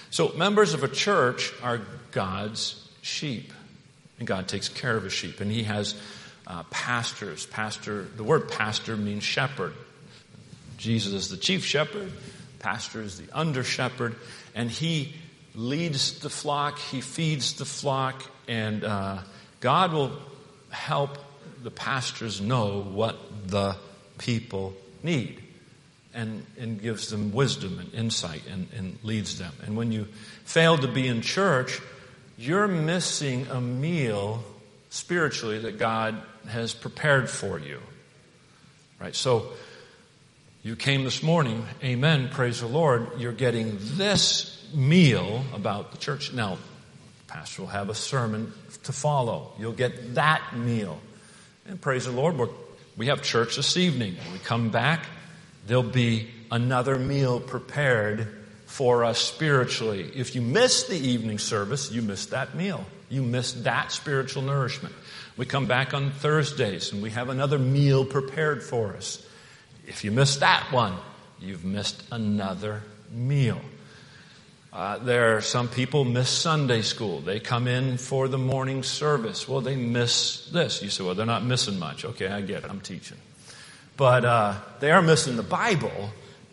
[0.10, 3.54] So members of a church are God's sheep.
[4.20, 5.42] And God takes care of his sheep.
[5.42, 5.96] And he has
[6.46, 7.46] uh, pastors.
[7.46, 9.74] Pastor, the word pastor means shepherd.
[10.78, 12.12] Jesus is the chief shepherd.
[12.60, 14.16] Pastor is the under shepherd.
[14.56, 15.14] And he
[15.58, 16.80] leads the flock.
[16.80, 18.24] He feeds the flock.
[18.48, 19.18] And uh,
[19.60, 20.18] God will
[20.70, 21.18] help
[21.64, 23.18] the pastors know what
[23.48, 23.76] the
[24.18, 25.42] people need
[26.14, 29.54] and, and gives them wisdom and insight and, and leads them.
[29.66, 30.08] And when you
[30.46, 31.82] fail to be in church,
[32.38, 34.44] you're missing a meal
[34.90, 37.80] spiritually that God has prepared for you.
[39.00, 39.16] Right?
[39.16, 39.52] So,
[40.68, 46.34] you came this morning, amen, praise the Lord, you're getting this meal about the church.
[46.34, 46.58] Now,
[47.26, 48.52] pastor will have a sermon
[48.84, 49.54] to follow.
[49.58, 51.00] You'll get that meal.
[51.70, 52.50] And praise the Lord, we're,
[52.98, 54.18] we have church this evening.
[54.18, 55.06] When we come back,
[55.68, 58.28] there'll be another meal prepared
[58.66, 60.12] for us spiritually.
[60.16, 62.84] If you miss the evening service, you miss that meal.
[63.08, 64.94] You miss that spiritual nourishment.
[65.38, 69.24] We come back on Thursdays and we have another meal prepared for us.
[69.88, 70.94] If you miss that one,
[71.40, 73.60] you've missed another meal.
[74.72, 77.22] Uh, there are some people miss Sunday school.
[77.22, 79.48] They come in for the morning service.
[79.48, 80.84] Well, they miss this.
[80.84, 82.06] You say, well, they're not missing much.
[82.06, 82.70] Okay, I get it.
[82.70, 83.18] I'm teaching
[83.98, 86.12] but uh, they are missing the Bible,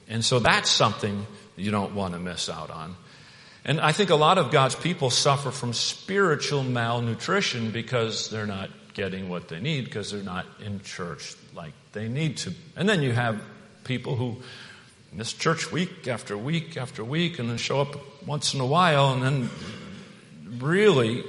[0.09, 2.97] and so that's something you don't want to miss out on.
[3.67, 8.71] And I think a lot of God's people suffer from spiritual malnutrition because they're not
[8.95, 12.53] getting what they need because they're not in church like they need to.
[12.77, 13.41] And then you have
[13.85, 14.37] people who
[15.13, 19.13] miss church week after week after week and then show up once in a while
[19.13, 19.51] and then
[20.59, 21.25] really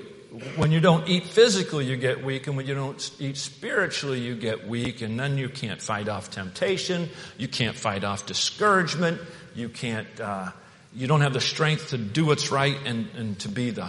[0.56, 4.36] when you don't eat physically, you get weak, and when you don't eat spiritually, you
[4.36, 9.22] get weak, and then you can't fight off temptation, you can't fight off discouragement,
[9.56, 10.50] you can't, uh,
[10.94, 13.88] you don't have the strength to do what's right and, and to be the,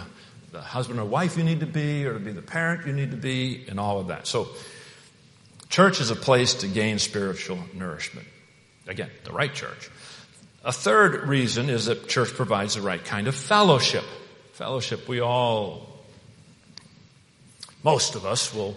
[0.51, 3.11] the husband or wife you need to be, or to be the parent you need
[3.11, 4.27] to be, and all of that.
[4.27, 4.49] So,
[5.69, 8.27] church is a place to gain spiritual nourishment.
[8.87, 9.89] Again, the right church.
[10.63, 14.03] A third reason is that church provides the right kind of fellowship.
[14.53, 15.97] Fellowship, we all
[17.83, 18.75] most of us will,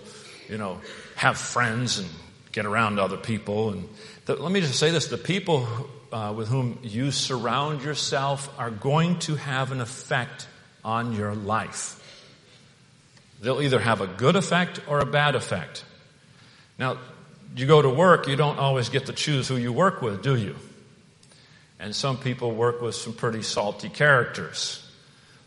[0.48, 0.80] you know,
[1.16, 2.08] have friends and
[2.52, 3.70] get around other people.
[3.70, 3.88] And
[4.26, 5.66] the, let me just say this: the people
[6.12, 10.46] uh, with whom you surround yourself are going to have an effect
[10.84, 11.96] on your life.
[13.40, 15.84] They'll either have a good effect or a bad effect.
[16.80, 16.98] Now,
[17.54, 20.34] you go to work, you don't always get to choose who you work with, do
[20.34, 20.56] you?
[21.78, 24.90] And some people work with some pretty salty characters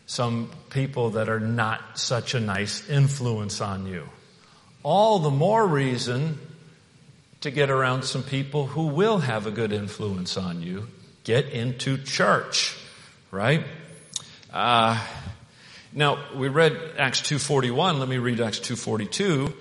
[0.06, 4.08] some people that are not such a nice influence on you.
[4.82, 6.38] All the more reason
[7.40, 10.88] to get around some people who will have a good influence on you.
[11.24, 12.76] Get into church,
[13.30, 13.64] right?
[14.52, 15.02] Uh,
[15.92, 17.98] now we read Acts 2:41.
[17.98, 19.54] Let me read Acts 2:42.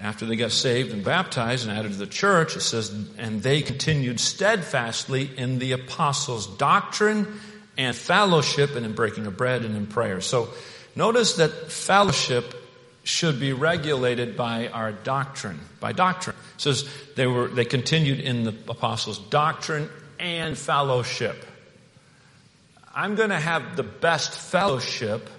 [0.00, 3.60] After they got saved and baptized and added to the church, it says, "And they
[3.60, 7.40] continued steadfastly in the apostles' doctrine
[7.80, 10.20] and fellowship and in breaking of bread and in prayer.
[10.20, 10.48] So
[10.94, 12.54] notice that fellowship
[13.04, 16.36] should be regulated by our doctrine, by doctrine.
[16.56, 21.42] It says they were, they continued in the apostles' doctrine and fellowship.
[22.94, 25.30] I'm going to have the best fellowship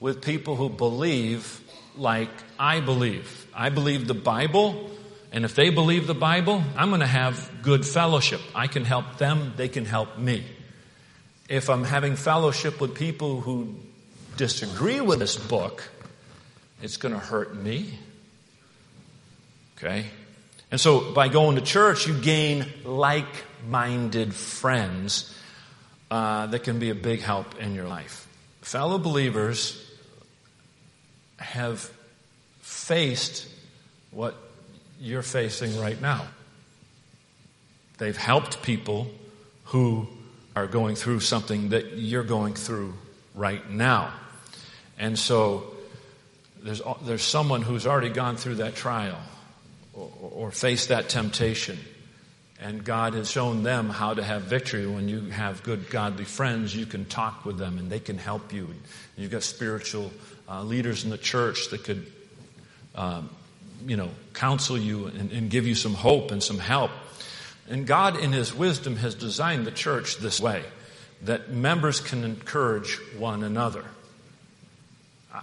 [0.00, 1.60] with people who believe
[1.96, 3.45] like I believe.
[3.56, 4.90] I believe the Bible,
[5.32, 8.40] and if they believe the Bible, I'm going to have good fellowship.
[8.54, 10.44] I can help them, they can help me
[11.48, 13.76] if I'm having fellowship with people who
[14.36, 15.88] disagree with this book,
[16.82, 17.98] it's going to hurt me.
[19.76, 20.06] Okay?
[20.70, 25.32] And so by going to church, you gain like minded friends
[26.10, 28.26] uh, that can be a big help in your life.
[28.62, 29.82] Fellow believers
[31.36, 31.90] have
[32.86, 33.48] faced
[34.12, 34.36] what
[35.00, 36.24] you're facing right now.
[37.98, 39.08] They've helped people
[39.64, 40.06] who
[40.54, 42.94] are going through something that you're going through
[43.34, 44.12] right now.
[45.00, 45.74] And so
[46.62, 49.18] there's, there's someone who's already gone through that trial
[49.92, 51.78] or, or faced that temptation.
[52.60, 54.86] And God has shown them how to have victory.
[54.86, 58.52] When you have good, godly friends, you can talk with them and they can help
[58.52, 58.68] you.
[59.16, 60.12] You've got spiritual
[60.48, 62.12] uh, leaders in the church that could,
[62.96, 63.30] um,
[63.86, 66.90] you know, counsel you and, and give you some hope and some help.
[67.68, 70.64] And God, in His wisdom, has designed the church this way
[71.22, 73.84] that members can encourage one another.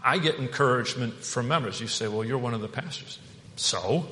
[0.04, 1.80] I get encouragement from members.
[1.82, 3.20] You say, well, you're one of the pastors.
[3.56, 4.08] So,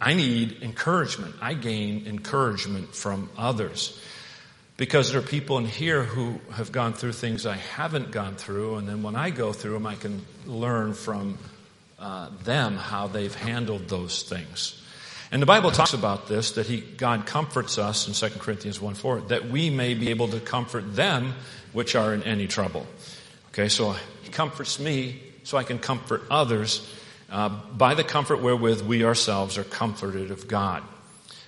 [0.00, 1.36] I need encouragement.
[1.40, 4.00] I gain encouragement from others.
[4.76, 8.76] Because there are people in here who have gone through things I haven't gone through,
[8.76, 11.38] and then when I go through them, I can learn from
[12.04, 14.78] uh, them how they've handled those things.
[15.32, 18.94] And the Bible talks about this, that he, God comforts us in 2 Corinthians 1
[18.94, 21.32] 4, that we may be able to comfort them
[21.72, 22.86] which are in any trouble.
[23.48, 26.86] Okay, so he comforts me so I can comfort others
[27.30, 30.82] uh, by the comfort wherewith we ourselves are comforted of God.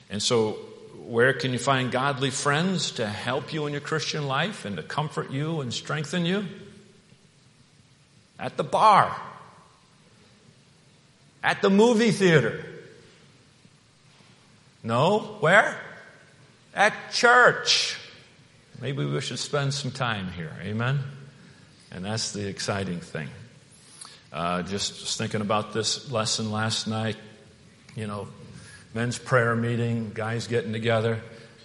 [0.08, 0.52] And so,
[1.04, 4.82] where can you find godly friends to help you in your Christian life and to
[4.82, 6.46] comfort you and strengthen you?
[8.38, 9.14] At the bar,
[11.42, 12.64] at the movie theater.
[14.82, 15.80] No, where?
[16.74, 17.96] At church.
[18.80, 20.52] Maybe we should spend some time here.
[20.62, 21.00] Amen?
[21.90, 23.28] And that's the exciting thing.
[24.32, 27.16] Uh, just, just thinking about this lesson last night,
[27.94, 28.28] you know,
[28.92, 31.20] men's prayer meeting, guys getting together.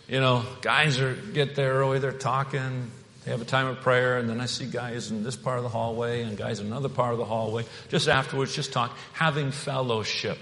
[0.08, 2.90] You know, guys are get there early, they're talking,
[3.24, 5.64] they have a time of prayer, and then I see guys in this part of
[5.64, 7.66] the hallway and guys in another part of the hallway.
[7.90, 10.40] Just afterwards, just talk, having fellowship,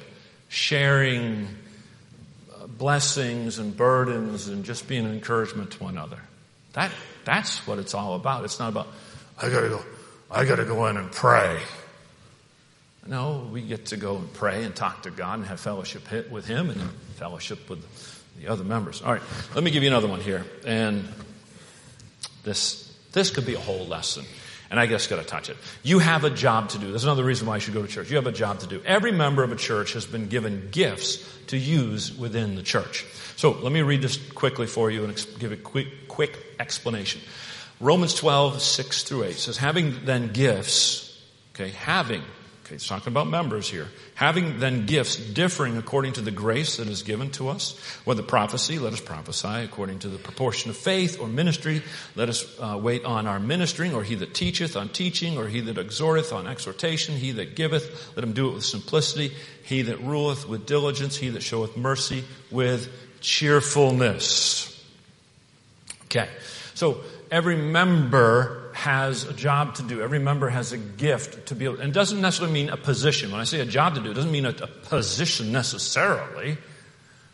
[0.48, 1.48] sharing
[2.56, 6.20] uh, blessings and burdens and just being an encouragement to one another.
[6.74, 6.92] That,
[7.26, 8.46] that's what it's all about.
[8.46, 8.88] It's not about,
[9.42, 9.84] I gotta go,
[10.32, 11.60] I gotta go in and pray.
[13.06, 16.46] No, we get to go and pray and talk to God and have fellowship with
[16.46, 16.80] Him and
[17.16, 17.84] fellowship with
[18.40, 19.02] the other members.
[19.02, 19.22] All right,
[19.54, 20.46] let me give you another one here.
[20.66, 21.06] And
[22.44, 24.26] this, this could be a whole lesson.
[24.72, 25.58] And I just got to touch it.
[25.82, 26.92] You have a job to do.
[26.92, 28.12] That's another reason why you should go to church.
[28.12, 28.82] You have a job to do.
[28.86, 33.04] Every member of a church has been given gifts to use within the church.
[33.36, 37.22] So let me read this quickly for you and give a quick, quick explanation.
[37.80, 41.20] Romans 12, 6 through 8 says, having then gifts,
[41.56, 42.22] okay, having
[42.70, 43.88] Okay, it's talking about members here.
[44.14, 48.78] Having then gifts differing according to the grace that is given to us, whether prophecy,
[48.78, 51.82] let us prophesy according to the proportion of faith, or ministry,
[52.16, 55.62] let us uh, wait on our ministering, or he that teacheth on teaching, or he
[55.62, 60.00] that exhorteth on exhortation, he that giveth, let him do it with simplicity, he that
[60.02, 62.88] ruleth with diligence, he that showeth mercy with
[63.20, 64.80] cheerfulness.
[66.04, 66.30] Okay,
[66.76, 67.02] so
[67.32, 70.02] every member has a job to do.
[70.02, 73.30] Every member has a gift to be able, and it doesn't necessarily mean a position.
[73.30, 76.58] When I say a job to do, it doesn't mean a, a position necessarily.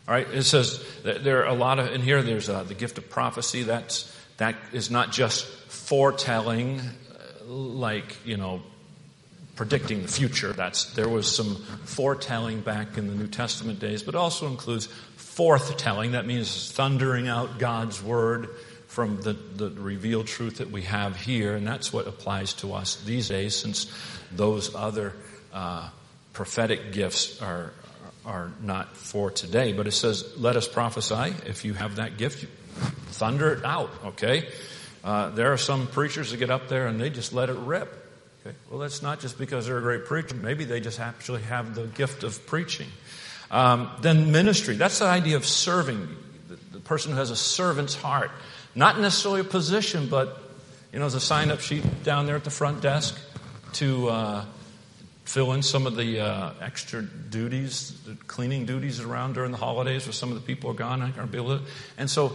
[0.07, 2.23] All right, it says there are a lot of in here.
[2.23, 3.61] There's uh, the gift of prophecy.
[3.61, 8.63] That's that is not just foretelling, uh, like you know,
[9.55, 10.51] predicting the future.
[10.51, 11.55] That's there was some
[11.85, 16.13] foretelling back in the New Testament days, but also includes forthtelling.
[16.13, 18.49] That means thundering out God's word
[18.95, 22.95] from the, the revealed truth that we have here, and that's what applies to us
[23.03, 23.91] these days since
[24.31, 25.11] those other
[25.51, 25.89] uh,
[26.31, 27.73] prophetic gifts are,
[28.25, 29.73] are not for today.
[29.73, 31.35] But it says, let us prophesy.
[31.45, 32.45] If you have that gift,
[33.07, 34.47] thunder it out, okay?
[35.03, 37.93] Uh, there are some preachers that get up there and they just let it rip.
[38.47, 38.55] Okay?
[38.71, 40.35] Well, that's not just because they're a great preacher.
[40.35, 42.87] Maybe they just actually have the gift of preaching.
[43.51, 44.77] Um, then ministry.
[44.77, 46.07] That's the idea of serving.
[46.47, 48.31] The, the person who has a servant's heart.
[48.75, 50.37] Not necessarily a position, but,
[50.91, 53.17] you know, there's a sign up sheet down there at the front desk
[53.73, 54.45] to uh,
[55.23, 60.05] fill in some of the uh, extra duties, the cleaning duties around during the holidays
[60.05, 60.99] where some of the people are gone.
[61.13, 61.65] Can't be able to.
[61.97, 62.33] And so,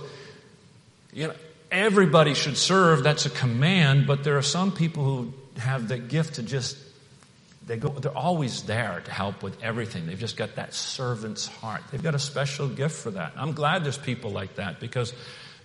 [1.13, 1.35] you know,
[1.71, 3.03] everybody should serve.
[3.03, 6.77] That's a command, but there are some people who have the gift to just
[7.67, 10.07] they go, they're always there to help with everything.
[10.07, 11.83] They've just got that servant's heart.
[11.93, 13.35] They've got a special gift for that.
[13.37, 15.13] I'm glad there's people like that because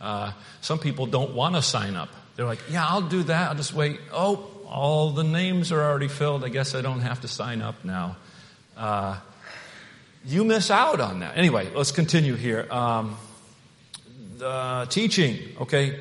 [0.01, 0.31] uh,
[0.61, 2.09] some people don't want to sign up.
[2.35, 3.49] They're like, yeah, I'll do that.
[3.49, 3.99] I'll just wait.
[4.11, 6.43] Oh, all the names are already filled.
[6.43, 8.17] I guess I don't have to sign up now.
[8.75, 9.17] Uh,
[10.25, 11.37] you miss out on that.
[11.37, 12.67] Anyway, let's continue here.
[12.71, 13.17] Um,
[14.37, 15.99] the teaching, okay,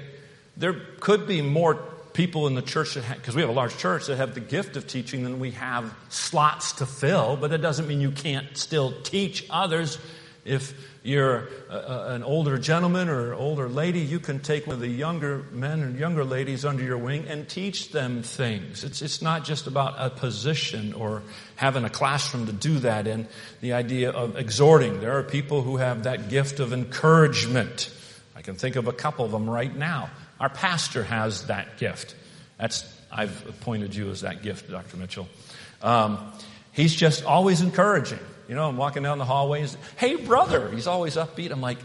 [0.56, 1.74] there could be more
[2.14, 4.86] people in the church because we have a large church that have the gift of
[4.86, 9.44] teaching than we have slots to fill but that doesn't mean you can't still teach
[9.50, 9.98] others
[10.44, 14.80] if you're a, a, an older gentleman or older lady you can take one of
[14.80, 19.22] the younger men and younger ladies under your wing and teach them things it's, it's
[19.22, 21.22] not just about a position or
[21.56, 23.26] having a classroom to do that in
[23.60, 27.90] the idea of exhorting there are people who have that gift of encouragement
[28.36, 32.14] i can think of a couple of them right now our pastor has that gift.
[32.58, 34.96] That's, I've appointed you as that gift, Dr.
[34.96, 35.28] Mitchell.
[35.82, 36.32] Um,
[36.72, 38.18] he's just always encouraging.
[38.48, 39.76] You know, I'm walking down the hallways.
[39.96, 40.70] Hey, brother.
[40.70, 41.50] He's always upbeat.
[41.50, 41.78] I'm like,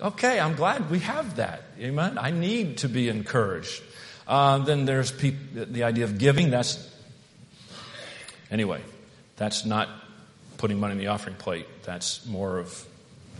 [0.00, 1.62] okay, I'm glad we have that.
[1.78, 2.18] Amen.
[2.18, 3.82] I need to be encouraged.
[4.26, 6.50] Uh, then there's peop- the idea of giving.
[6.50, 6.88] That's,
[8.50, 8.80] anyway,
[9.36, 9.88] that's not
[10.58, 11.66] putting money in the offering plate.
[11.82, 12.86] That's more of,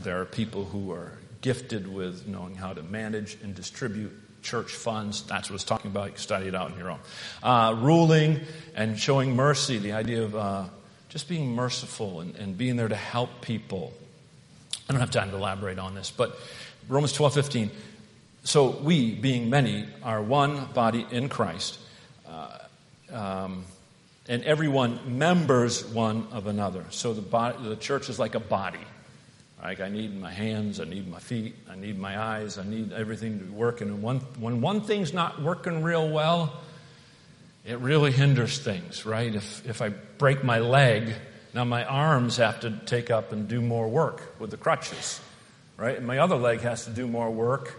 [0.03, 4.13] there are people who are gifted with knowing how to manage and distribute
[4.43, 5.23] church funds.
[5.23, 6.07] That's what I was talking about.
[6.07, 6.99] You can study it out on your own.
[7.43, 8.41] Uh, ruling
[8.75, 10.65] and showing mercy, the idea of uh,
[11.13, 13.93] just being merciful and, and, being there to help people.
[14.89, 16.35] I don't have time to elaborate on this, but
[16.89, 17.71] Romans 12 15.
[18.45, 21.79] So we, being many, are one body in Christ,
[22.27, 22.59] uh,
[23.13, 23.65] um,
[24.27, 26.87] and everyone members one of another.
[26.89, 28.81] So the, body, the church is like a body.
[29.63, 32.91] Like I need my hands, I need my feet, I need my eyes, I need
[32.93, 33.89] everything to be working.
[33.89, 36.63] And one, when one thing's not working real well,
[37.65, 39.35] it really hinders things, right?
[39.35, 41.15] If, if I break my leg,
[41.55, 45.21] now my arms have to take up and do more work with the crutches,
[45.77, 45.97] right?
[45.97, 47.79] And my other leg has to do more work.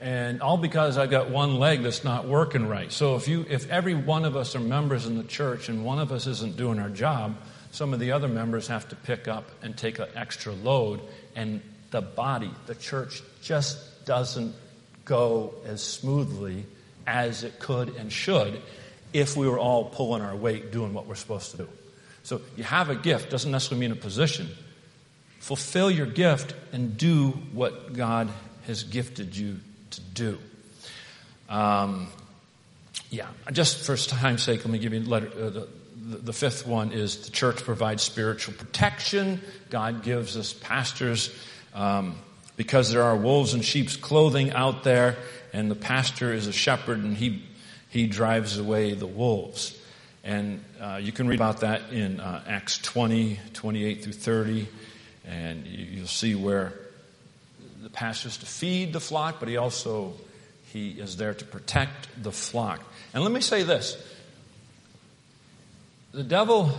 [0.00, 2.90] And all because I've got one leg that's not working right.
[2.90, 5.98] So if you, if every one of us are members in the church and one
[5.98, 7.36] of us isn't doing our job,
[7.72, 11.00] some of the other members have to pick up and take an extra load,
[11.36, 11.60] and
[11.90, 14.54] the body, the church, just doesn't
[15.04, 16.64] go as smoothly
[17.06, 18.60] as it could and should
[19.12, 21.68] if we were all pulling our weight doing what we're supposed to do.
[22.22, 24.48] So you have a gift, doesn't necessarily mean a position.
[25.40, 28.28] Fulfill your gift and do what God
[28.66, 29.58] has gifted you
[29.90, 30.38] to do.
[31.48, 32.08] Um,
[33.10, 35.68] yeah, just for time's sake, let me give you letter, uh, the,
[36.16, 39.40] the fifth one is the church provides spiritual protection.
[39.68, 41.34] God gives us pastors
[41.74, 42.16] um,
[42.56, 45.16] because there are wolves in sheep's clothing out there,
[45.52, 47.42] and the pastor is a shepherd and he,
[47.90, 49.76] he drives away the wolves.
[50.22, 54.68] And uh, you can read about that in uh, Acts 20, 28 through 30,
[55.26, 56.72] and you, will see where
[57.82, 60.14] the pastor is to feed the flock, but he also
[60.72, 62.80] he is there to protect the flock.
[63.12, 63.96] And let me say this
[66.12, 66.70] the devil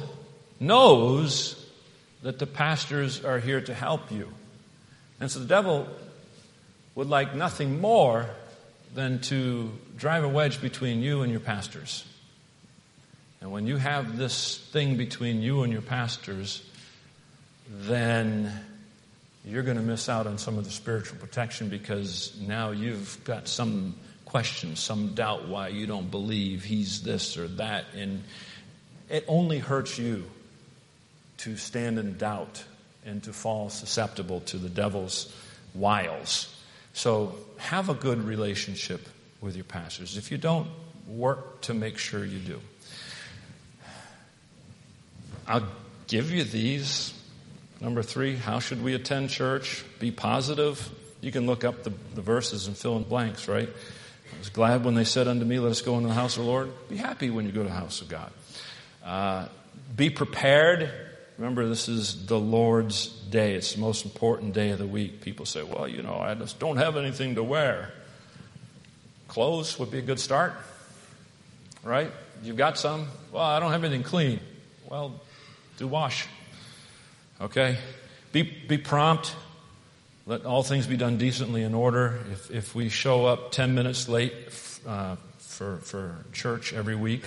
[0.59, 1.57] knows
[2.21, 4.29] that the pastors are here to help you.
[5.19, 5.87] And so the devil
[6.95, 8.29] would like nothing more
[8.93, 12.05] than to drive a wedge between you and your pastors.
[13.39, 16.63] And when you have this thing between you and your pastors,
[17.69, 18.51] then
[19.45, 23.47] you're going to miss out on some of the spiritual protection because now you've got
[23.47, 27.85] some question, some doubt why you don't believe he's this or that.
[27.95, 28.23] And
[29.09, 30.23] it only hurts you
[31.37, 32.63] to stand in doubt
[33.05, 35.33] and to fall susceptible to the devil's
[35.73, 36.55] wiles.
[36.93, 39.07] So have a good relationship
[39.39, 40.17] with your pastors.
[40.17, 40.67] If you don't,
[41.07, 42.59] work to make sure you do.
[45.47, 45.67] I'll
[46.07, 47.13] give you these.
[47.79, 49.83] Number three, how should we attend church?
[49.99, 50.89] Be positive.
[51.19, 53.67] You can look up the, the verses and fill in blanks, right?
[53.67, 56.43] I was glad when they said unto me, Let us go into the house of
[56.43, 56.71] the Lord.
[56.89, 58.31] Be happy when you go to the house of God.
[59.03, 59.47] Uh,
[59.95, 60.89] be prepared.
[61.41, 63.55] Remember, this is the Lord's day.
[63.55, 65.21] It's the most important day of the week.
[65.21, 67.91] People say, well, you know, I just don't have anything to wear.
[69.27, 70.53] Clothes would be a good start,
[71.83, 72.11] right?
[72.43, 73.07] You've got some?
[73.31, 74.39] Well, I don't have anything clean.
[74.87, 75.19] Well,
[75.79, 76.27] do wash.
[77.41, 77.79] Okay?
[78.31, 79.35] Be, be prompt.
[80.27, 82.19] Let all things be done decently in order.
[82.31, 84.31] If, if we show up 10 minutes late
[84.85, 87.23] uh, for, for church every week,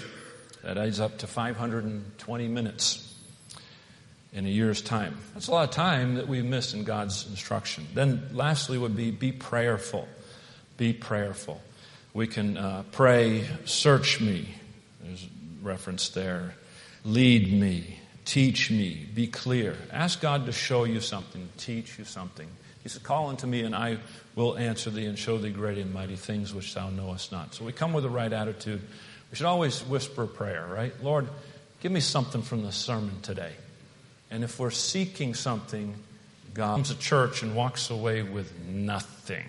[0.62, 3.13] that adds up to 520 minutes
[4.34, 5.16] in a year's time.
[5.32, 7.86] That's a lot of time that we've missed in God's instruction.
[7.94, 10.08] Then, lastly, would be be prayerful.
[10.76, 11.62] Be prayerful.
[12.12, 14.54] We can uh, pray, search me.
[15.02, 15.26] There's
[15.62, 16.54] reference there.
[17.04, 18.00] Lead me.
[18.24, 19.06] Teach me.
[19.14, 19.76] Be clear.
[19.92, 22.48] Ask God to show you something, teach you something.
[22.82, 23.98] He said, Call unto me, and I
[24.34, 27.54] will answer thee and show thee great and mighty things which thou knowest not.
[27.54, 28.80] So we come with the right attitude.
[29.30, 30.92] We should always whisper prayer, right?
[31.02, 31.28] Lord,
[31.80, 33.52] give me something from the sermon today.
[34.34, 35.94] And if we're seeking something,
[36.54, 39.44] God comes to church and walks away with nothing.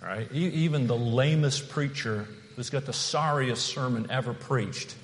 [0.00, 0.30] Right?
[0.30, 4.94] Even the lamest preacher who's got the sorriest sermon ever preached,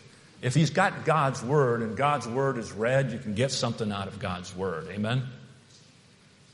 [0.41, 4.07] if he's got God's word and God's word is read, you can get something out
[4.07, 4.87] of God's word.
[4.89, 5.25] Amen?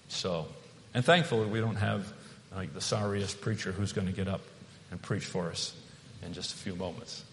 [0.09, 0.48] So,
[0.94, 2.11] and thankfully, we don't have
[2.57, 4.40] like the sorriest preacher who's going to get up
[4.90, 5.74] and preach for us
[6.24, 7.24] in just a few moments.